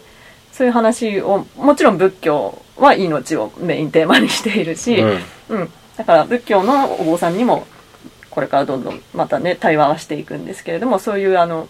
[0.51, 7.65] そういう話をもちろん仏教は命をメインテーマにしているし、うん、うん、だから仏教のお坊さんにも
[8.33, 11.69] これからどんどんまたね対話はしていくんですけれどもそういうあの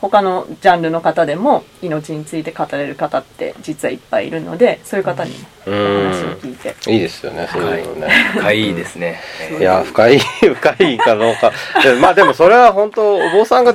[0.00, 5.32] 他のジャンルの方でも命について語れる方って実はいっぱいいるのでそういう方に
[5.66, 6.74] お話を聞いて。
[6.90, 8.12] いいですよねそういうのね。
[8.34, 9.20] 深いですね。
[9.58, 11.52] いや深い深いかどうか。
[12.00, 13.74] まあでもそれは本当お坊さんが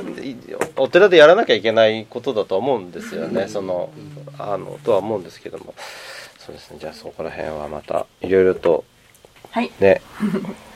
[0.76, 3.46] お寺でやらなきゃいけないことだと思うんですよね。
[3.48, 3.90] その
[4.38, 5.74] あのとは思うんですけども。
[6.38, 6.78] そうですね。
[6.80, 8.84] じゃあそこら辺はまたいろいろと
[9.52, 10.00] ね、はい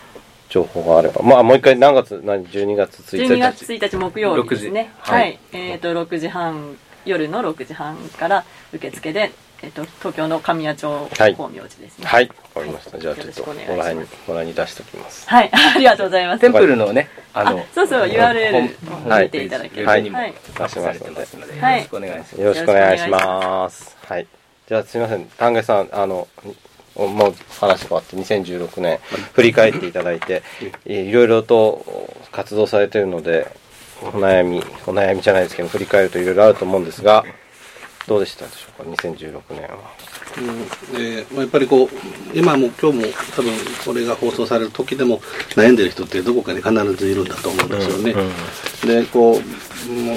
[0.55, 1.21] 情報があれば。
[1.23, 3.33] まあ、もう一回何月、何、12月1日。
[3.35, 4.93] 12月1日木曜日ですね。
[5.01, 5.39] はい、はい。
[5.53, 12.07] えっ、ー、と、6時半、夜の6時半から受付で、えっ、ー、と、東京の神谷町光明寺ですね。
[12.07, 12.29] はい。
[12.29, 12.99] わ、はい、かりました。
[13.01, 15.29] じゃあちょっと、ご覧に、ご覧に出しておきます。
[15.29, 15.51] はい。
[15.75, 16.41] ありがとうございます。
[16.41, 20.09] テンプルのね、あの、そうそう、URL を見ていただけるはい。
[20.09, 20.35] はい。
[20.57, 21.61] 出しますので。
[21.61, 21.79] はい。
[21.79, 22.41] よろしくお願いします。
[22.41, 23.97] よろしくお願いします。
[24.07, 24.27] はい。
[24.69, 25.27] じゃあすみません。
[25.37, 26.29] 丹下さん、あの、
[26.97, 28.99] もう話変わって2016年
[29.33, 30.43] 振り返っていただいて
[30.87, 33.51] いろいろと活動されているので
[34.03, 37.25] お悩みお悩みじゃないですけど振り返るといろいろあると思うんですが
[38.07, 39.93] どうでしたでしょうか2016年は。
[40.39, 41.89] うんえー、やっぱりこう
[42.35, 43.05] 今も今日も
[43.37, 43.53] 多分
[43.85, 45.21] これが放送される時でも
[45.51, 48.13] 悩んでる人ってどこかに必ずいるんだと思うんですよね。
[48.13, 48.21] うん
[48.91, 49.41] うん、でこう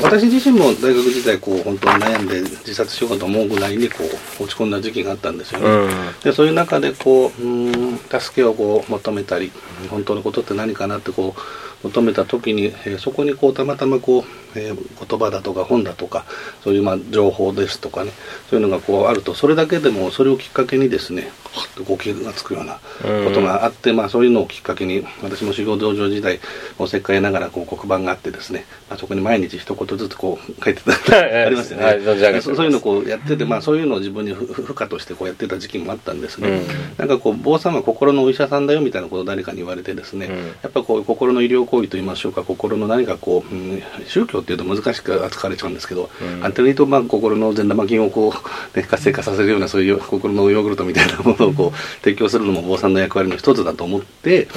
[0.02, 4.04] 私自身も大学時代こう本当に悩んで自殺しようと思うぐらいにこ
[4.40, 5.68] う落ち込んだ時期があったんですよね。
[5.68, 5.90] うん、
[6.24, 9.52] でそういう中でこううん助けをこう求めたり
[9.90, 11.42] 本当のことって何かなってこう
[11.84, 16.26] 求めた時に、えー、そこにこうたまたまこう、えー、言葉だとか本だとか
[16.64, 18.12] そういうまあ情報ですとかね
[18.50, 26.40] そういうのがこうあるとそれだけでもそれをきっかけにですねはっとご気がつくようなことがあって、まあ、そういうのをきっかけに私も修行道場時代
[26.80, 32.02] おせっかいながらこう黒板があってですね、まあ、そこに毎日一言ずつこう書いてたありますよね、はい、
[32.42, 36.68] そういうのをこうやってて、まあ、そういうのを自分に負荷としてこうやってた時期もあったんですね、うん、
[36.98, 48.34] なんかこう坊さんは心のお医者さんだよみたいなことを誰かに言われてですね、うん、やっぱこう心の医療行為といいましょうか心の何かこう、うん、宗教っていうと難しく扱われちゃうんですけど、うん、アンテナとまあ心の善玉菌をこ
[48.76, 54.48] う、ね、活性化させるようなそういう心のヨーグルトみたいなものをこう提供するのも坊さんの役割の一つだと思って、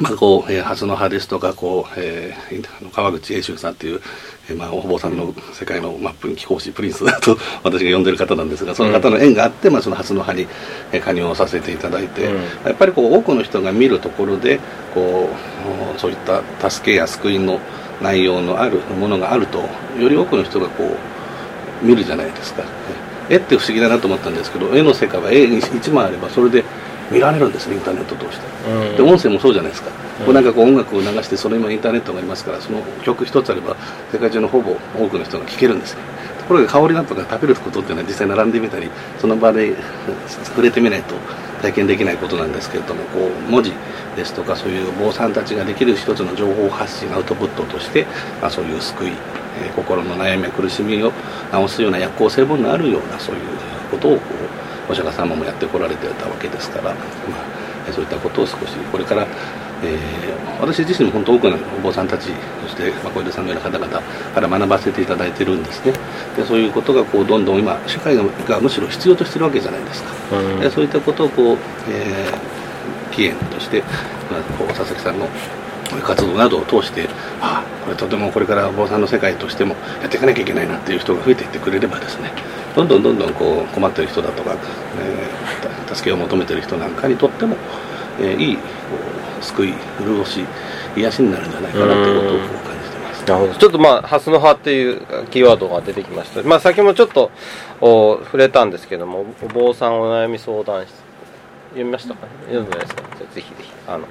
[0.00, 4.00] まあ、こう、えー、蓮の葉ですとか、こう、えー、川口英秀さんっていう、
[4.48, 10.46] えー、まあ、お坊さんの世界のマップに寄稿し、プリンスだ と私が呼んでる方なんですが、その方の縁があって、まあ、その蓮の葉に、
[10.92, 14.60] えー、加入をさせていただいて、うん、やっぱりこう、多くの人が見るところで、
[14.94, 15.30] こ
[15.96, 16.16] う、そういっ
[16.58, 17.60] た助けや救いの
[18.00, 19.58] 内容のあるものがあると、
[20.00, 22.62] より多くの人がこう、見るじゃないですか。
[23.30, 26.64] 絵って不思議だなと思ったんですけど、絵の世界は絵に1枚あれば、それで、
[27.10, 33.76] 見られるんですねインターネット通して、うん、で音声もそうじゃないですか、うん、こうなんかこう音楽を流してその今インターネットがありますからその曲一つあれば
[34.12, 36.02] 世界中のほぼ多くの人が聴けるんですね。
[36.40, 38.88] ところが香りなんとか食べることっていうのは実際並んでみたり
[39.18, 39.76] その場で
[40.44, 41.14] 触れてみないと
[41.60, 43.72] 体験できないことなんですけれどもこう文字
[44.16, 48.06] ですとかそういう坊さんたちができる一つの情報発信アウトプットとして、
[48.40, 49.12] まあ、そういう救い、
[49.60, 51.12] えー、心の悩みや苦しみを
[51.52, 53.42] 治すような薬効成分のあるようなそういう
[53.90, 54.18] ことをこ
[54.88, 59.26] うお釈迦様もやってこられてたわけですから、まあ、そういったことを少しこれから、
[59.82, 62.30] えー、私自身も本当多くのお坊さんたち
[62.62, 64.02] そして、まあ、小出さんのような方々
[64.34, 65.92] から学ばせていただいてるんですね。
[66.36, 71.58] でそういうことがこうどんどん今社会がむしろ必要としてるわけじゃないですか、うん、でそういったことをこう、
[71.88, 73.82] えー、起源として、
[74.30, 75.28] まあ、こう佐々木さんの
[75.96, 77.08] 活動などを通して
[77.40, 82.32] ああこれとてもこれからお坊さんの世界としてもやっていかなきゃいけないなっていう人が増えていってくれればですね
[82.76, 84.56] どんどんどんどんこう困ってる人だとか、
[85.00, 87.56] えー、助けを求めてる人なんかにとっても、
[88.20, 88.58] えー、いい
[89.40, 90.44] 救い潤し
[90.96, 93.24] 癒しになるんじゃないかなということを感じてます。
[93.24, 93.54] なるほど。
[93.54, 97.30] ちょっとまあ「ハスの葉」っていうキーワードが出てきました、まあ、先もちょっと
[97.80, 101.07] お触れたんですけどもお坊さんお悩み相談室
[101.70, 103.02] 読みましたか、ね、読んでないですか？
[103.02, 104.04] ぜひぜひあの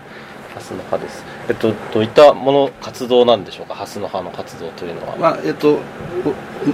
[0.54, 1.24] ハスの葉です。
[1.48, 5.16] えっと、どういったもの、活動なんでしょうか、ハスの葉の活動というのは。
[5.18, 5.78] まあ、えっと、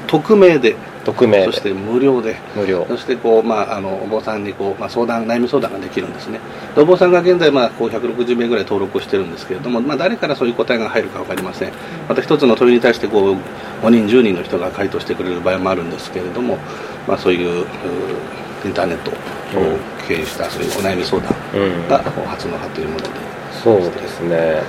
[0.08, 2.86] 匿名で、匿名そして無料で、無料。
[2.88, 6.39] そしてこう、まあ、あのお坊さんにこう、まあ、相談、悩み相談ができるんですね。
[6.76, 11.74] でお坊さんが現在、まあ、こう160名ぐらい登録してるんですけれども、まあ、誰からそういう答えが入るか分かりません。
[12.08, 13.36] また一つの問いに対してこう
[13.86, 16.58] 5人、10人の人が回答してくれる場合もあるんですけれども、
[17.06, 17.65] まあ、そういうう
[18.63, 19.13] インターネットを
[20.07, 23.09] 経由したそういうお悩み相談が、初の葉というもので。
[23.63, 24.61] そうですね。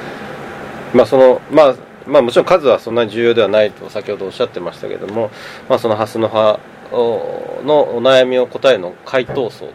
[0.92, 1.74] まあ、その、まあ、
[2.06, 5.30] まあ、もちろん数はそんなに重要ではないと先ほどおっしゃってましたけども、
[5.68, 6.60] まあ、そのハスの葉
[6.92, 9.70] のお悩みを答えるの回答層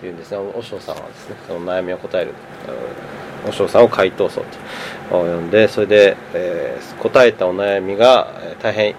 [0.00, 2.34] というんですねお尚さんはですねその悩みを答える
[3.46, 4.46] お尚さんを回答層と
[5.10, 8.94] 呼んでそれで、えー、答えたお悩みが大変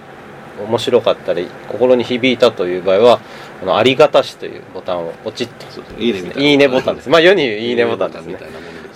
[0.59, 3.21] 面白かったり心に響いたという場合は
[3.62, 7.10] あのありがたしというボタンをポチッといいねみたいいいねボタンです。
[7.10, 8.38] まあ世に言ういいねボタンですね。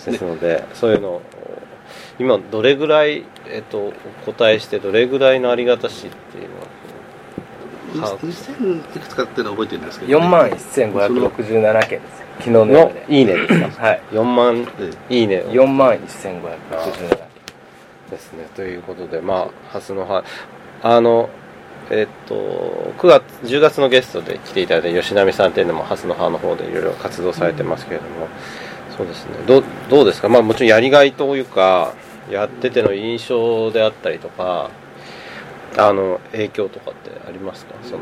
[0.05, 1.21] ですのでそういうのを
[2.19, 3.93] 今どれぐらい、えっと、お
[4.25, 6.49] 答えしてどれぐらいのありがたしっていう
[7.99, 12.23] のは2000いくつかっていうのは覚えてるんですけど、ね、4万1567件です。
[12.39, 13.87] 昨日ののいいねですか？
[13.87, 14.01] はい。
[14.11, 14.67] 4万
[15.09, 17.17] いいね4万1567件。
[18.09, 18.47] ですね。
[18.55, 20.23] ということでまあハスの葉。
[20.83, 21.29] あの
[21.91, 22.35] えっと
[22.97, 28.27] 9月10月のゲストで来ていただいた吉波さんっていうのもハスの葉の方でいろいろ活動されてますけれども、
[28.97, 29.31] そうですね。
[29.45, 30.29] どどうですか？
[30.29, 31.93] まあもちろんやりがいというか
[32.31, 34.71] やってての印象であったりとか
[35.77, 37.75] あの影響とかってありますか？
[37.83, 37.99] その。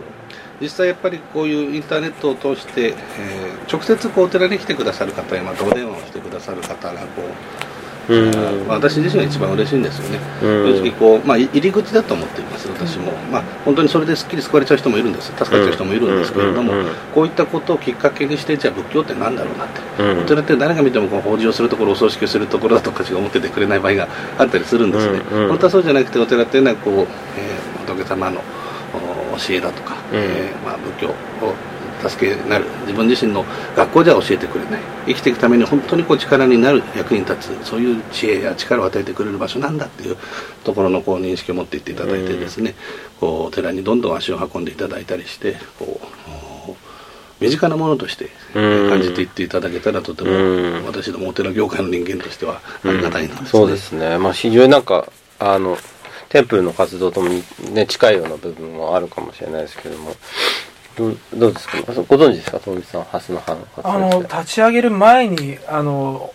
[0.62, 7.26] 実際やっぱりこういうインターネットを通して、えー、直接こうお寺に来てくださる方やまたお電話をしてくださる方がこう、
[8.10, 8.68] うん。
[8.68, 16.74] まあ、私自身が一番嬉しいんですよね、正直こう、まあ、入り口だと思っています私も、まあ、本当にそれですっきり救われちゃう人もいるんです助かっちゃう人もいるんですけれども、
[17.14, 28.42] こういったことをきっかけにしてじゃあ仏教って何だろうなって、お寺って誰が見てもこう法事をするところお葬式をするところだとかしか思っててくれない場合があったりするんですね、本当はそうじゃなくてお寺っていうのはこう、えー、仏様の
[29.38, 31.14] 教えだとか、うん、えー、まあ、仏教を
[32.10, 32.66] 助けになる。
[32.82, 34.82] 自分自身の学校じゃ教えてくれない。
[35.08, 37.66] 生きていくために本当にこう力になる役に立つ。
[37.66, 40.18] そういう知恵や力を与えてくれる場所なんだっていう
[40.64, 42.76] ところのこう認識を持っていっていただいてですね、
[43.22, 46.24] うん、こうお寺にどんどん足を運んでいただいたりしてこう
[47.44, 55.08] 身近なものとして感じていっていただけたらとても、うん、私どもお寺業界の人間としてはありがたいな、ね、そうですね、まあ、非常になんか
[55.40, 55.78] あの
[56.30, 57.30] テンプルの活動とも、
[57.74, 60.16] ね、近いような部分もあるかもしれないですけども
[60.98, 61.78] どうどうですか？
[61.82, 62.60] ご存知ですか？
[62.60, 66.34] 東口さんハスの葉のあの立ち上げる前にあの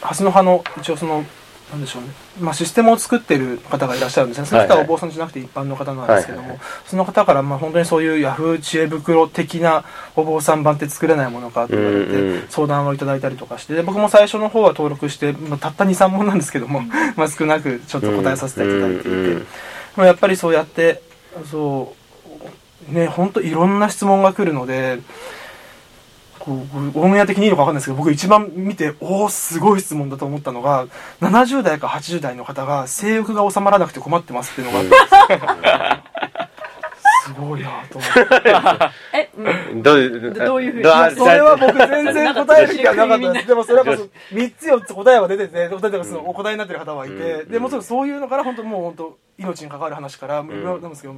[0.00, 1.24] ハスの葉の一応その
[1.72, 16.82] なんでしょうね、まあ、システムを作っている方がいらっしゃるんですね、その方はお坊さんじゃなくて一般の方なんですけども、その方からまあ本当にそういうヤフー知恵袋的なお坊さん版って作れないものかと言われて、相談をいただいたりとかして、僕も最初の方は登録して、まあ、たった2、3問なんですけども、
[17.16, 19.44] まあ少なくちょっと答えさせていただいていて、
[19.96, 21.02] まあ、やっぱりそうやって、
[21.50, 22.05] そう
[22.88, 25.00] ね、本当いろんな質問が来るので、
[26.46, 30.86] オンエア的にいいのか分かんないですけど僕一番見ておおすごい質問だと思ったのが
[31.20, 36.16] 70代か80代の方が性欲が収まらなくて困ってますっていうのがあって。
[37.24, 38.20] すごいなと思って。
[39.18, 39.28] え、
[39.74, 40.78] どうどういうふう
[41.10, 41.16] に？
[41.16, 43.46] それは僕全然答える気がなかったです。
[43.48, 51.16] でもそれはこそ3つ4つ答えは出てて例えばそのお答えになってる方はいて、でもちろんそういうのから本当もう本当命に関わる話からいろいろなんですけど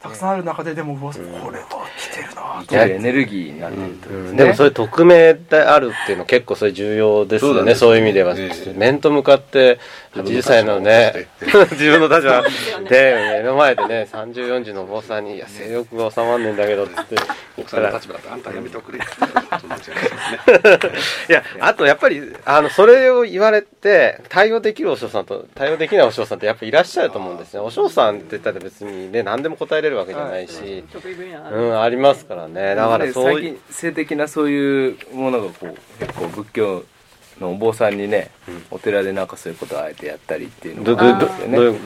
[0.00, 1.66] たくさんある中ででも、これは
[1.98, 2.74] 来てるなと。
[2.74, 8.34] エネルギーになってると、ね、でもそれ匿名であるっていうの結構それ重要ですよねそういう意味では、
[8.74, 9.78] 面と向かって
[10.14, 11.56] 80歳のね自
[11.88, 12.42] 分の立場
[12.88, 16.94] で 目の前でね3040のお坊さんに「いや性欲が収まんねえんだけど」って
[17.56, 18.98] 奥さんの立場だとあんたやめておくれ
[21.28, 27.60] いやあとやっぱりあのそれを言われて対応できるお嬢さんと対応できないお嬢さんってやっぱいらっしゃると思うんですね。
[27.60, 30.84] お嬢さんって言ったら別にね何でも答えれるわけじゃないし、
[31.52, 32.74] うん、ありますからね。
[32.74, 36.84] だからそういう性的なそういうものがこう結構仏教
[37.40, 41.56] のお坊さんにね、うん、お寺でなんかそういうことをあえてやったりっていうのがあるんですよね。
[41.56, 41.78] どういうこ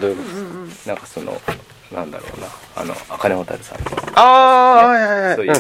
[0.85, 0.88] と？
[0.88, 1.40] なんかその
[1.93, 2.47] なんだろうな。
[2.77, 5.37] あの茜蛍さんの、ああはいはいはい。
[5.37, 5.53] そういう、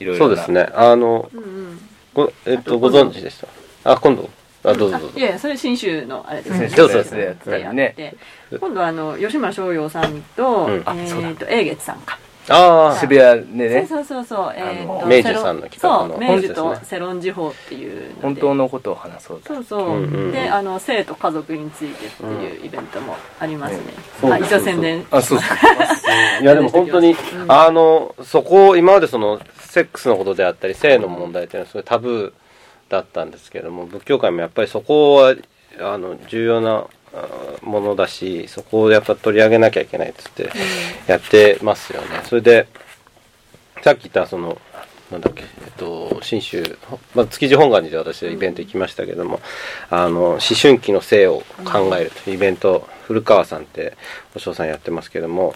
[0.00, 0.68] いろいろそうですね。
[0.74, 1.28] あの、
[2.14, 3.40] ごえっとご存知でし
[3.82, 3.92] た？
[3.92, 4.30] あ今度
[4.62, 5.18] あどうぞどうぞ。
[5.18, 6.68] いやいやそれ新州のあれですね。
[6.68, 7.10] 新州のやつ
[7.50, 8.16] でやって。
[8.58, 12.18] 今度はあの吉村翔陽さんと、うん、えっ、ー、と英月さんか。
[12.48, 13.86] ああ渋谷でね。
[13.86, 16.18] そうそうそうえっ、ー、と明治さんの企画の。
[16.18, 23.80] 明治とセロン時報っていう本当のことを話そうそうそう、うんうん、であの性と家族についてっていうイベントもありますね、
[24.24, 25.06] うん、あ一応宣伝。
[25.10, 25.38] あそう
[26.42, 32.39] いやでも本当に、うん、あのそこ今までそのセックスのことであったり性の問題っていうのはすごいタブー
[32.90, 35.34] だったんですけども仏教界もやっぱりそこは
[35.80, 36.86] あの重要な
[37.62, 40.50] ものだしそこをやっぱ取り上げなきゃいけないっつって
[41.06, 42.20] やってますよね。
[42.24, 42.68] それで
[43.82, 44.58] さっき言ったその
[45.10, 46.78] なんだっけ、えっと、新州、
[47.14, 49.40] まあ、築地本願寺で私はイベント行きましたけども、
[49.90, 53.96] あの、思春期の性を考えるというイベント、古川さんって
[54.36, 55.54] お嬢さんやってますけども、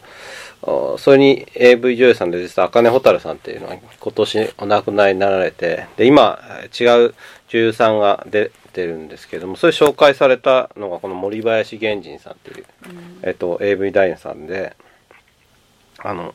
[0.99, 6.41] それに AV 女優さんで実は茜蛍さんっていうのは今年お亡くなりになられて、で、今
[6.79, 7.15] 違う
[7.49, 12.65] 女優さんが出てるんですけども、それ紹介されたのがこの森林源人さんっていう、
[13.23, 14.75] えっと、AV 男優さんで、
[15.99, 16.35] あの、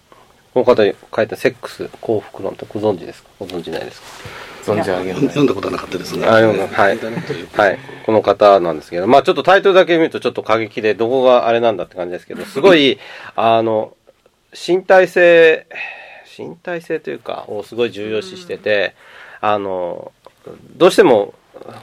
[0.53, 3.29] この方に書いたセックス幸福論ってご存知ですか？
[3.39, 4.73] ご存知ないですか？
[4.73, 5.21] 存じ上げない。
[5.23, 6.25] 読んだことはなかったですね。
[6.27, 6.67] あ、読んだ。
[6.67, 6.97] はい。
[6.97, 7.79] はい。
[8.05, 12.99] この方なんですけど、まあちょっとタイトルだけ見るとちょっと過激で、どこがあれなんだって感じですけど、 すごい、
[13.35, 13.93] あの、
[14.67, 15.67] 身体性、
[16.37, 18.95] 身体性というか、をすごい重要視してて、
[19.41, 20.11] あの、
[20.75, 21.33] どうしても、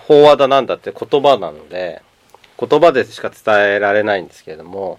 [0.08, 2.02] 法話だなんだって言葉なので、
[2.58, 4.98] 言葉でしか伝えられないんですけれども、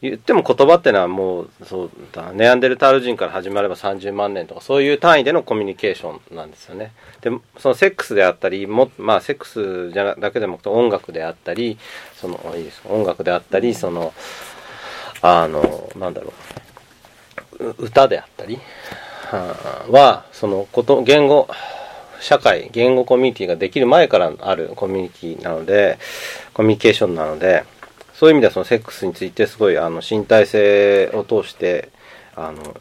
[0.00, 6.92] 言っても言葉ってのはもうそうだネアンデルタール人から始まれば30万年とかそういう単位でのコミュニケーションなんですよね。
[7.20, 11.78] でそのセックスであったりもまあセックスじゃだけでも音楽であったり
[12.14, 12.82] そのいいです。
[12.88, 14.14] 音楽であったりその
[15.20, 17.74] あのなんだろう。
[17.78, 18.60] 歌であったり
[19.90, 21.48] はそのこと言語
[22.20, 25.98] 社会言語コミュニティができる前からあるコミュニティなので
[26.54, 27.64] コミュニケーションなので
[28.18, 31.88] そういう意味ではそのセックスについてすごいあの身体性を通して
[32.34, 32.76] あの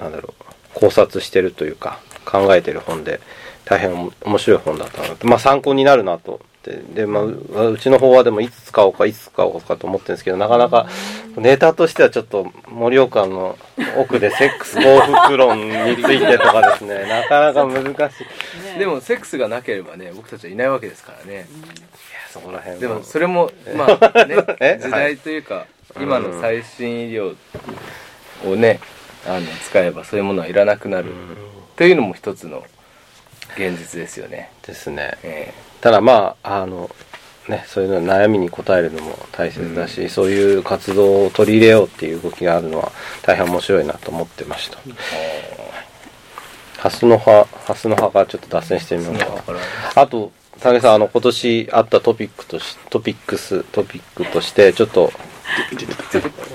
[0.00, 0.34] なんだろ
[0.74, 3.20] う考察してるというか考えてる本で
[3.64, 5.28] 大変面白い本だったなと。
[5.28, 6.40] まあ参考になるなと
[6.92, 7.24] で、まあ、
[7.68, 10.88] うちの方はでもいつ使おうかいつ使おうかと思ってるんですけどなかなか
[11.36, 13.56] ネタとしてはちょっと盛岡の
[13.96, 18.14] 奥でセックス幸福論についてとかですねなかなか難し
[18.74, 18.78] い。
[18.78, 21.48] でもセックスがなければね僕たちはいないわけですからね、
[22.32, 25.66] そこら辺でもそれもまあね 時代というか、
[26.00, 27.34] 今の最新医療
[28.46, 28.80] をね
[29.26, 31.12] あの使えばそういうものはいらなくなる、
[31.76, 32.64] というのも一つの
[33.56, 34.50] 現実ですよね。
[34.66, 36.90] ですね、えー、ただまああの
[37.48, 44.78] ね、そういうの悩みに応えるのも大切だし、うん、そういう活動を取り入れようっていう動きがあるのは大変面白いなと思ってました。
[46.78, 49.42] ハスの葉、ハスの葉がちょっと脱線してみますか。
[49.96, 55.12] あと、田中さん、あの、今年あったトピックとし、トピックス、トピックとして、ちょっと、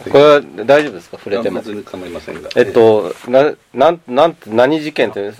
[0.09, 1.17] これは大丈夫ですか？
[1.17, 1.61] 触れても。
[1.61, 2.49] 構いませんが。
[2.55, 5.35] えっと、な、なん、なん、何事件という、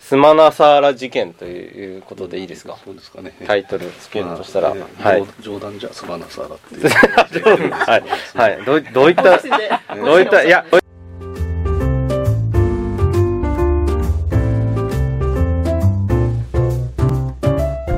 [0.00, 2.76] スマナサーラ事件ということでいいですか？
[2.84, 3.36] そうですかね。
[3.46, 4.70] タイトルつけるとしたら。
[4.70, 5.24] はい。
[5.40, 7.70] 冗談じゃスマナサーラっていう。
[7.72, 8.04] はい。
[8.34, 8.64] はい。
[8.64, 10.64] どう、どういった、どういった、いや、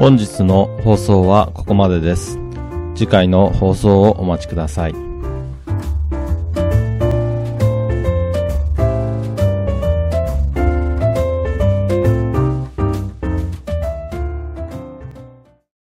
[0.01, 2.39] 本日の放送はここまでです。
[2.95, 5.10] 次回の放送をお待ちください。